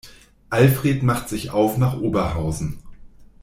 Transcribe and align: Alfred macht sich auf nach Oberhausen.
Alfred 0.49 1.03
macht 1.03 1.29
sich 1.29 1.51
auf 1.51 1.77
nach 1.77 1.95
Oberhausen. 1.95 2.79